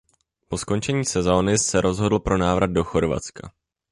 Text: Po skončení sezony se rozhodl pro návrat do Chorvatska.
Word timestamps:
Po 0.47 0.57
skončení 0.57 1.05
sezony 1.05 1.57
se 1.57 1.81
rozhodl 1.81 2.19
pro 2.19 2.37
návrat 2.37 2.71
do 2.71 2.83
Chorvatska. 2.83 3.51